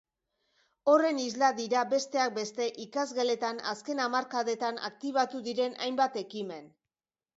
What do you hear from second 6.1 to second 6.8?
ekimen.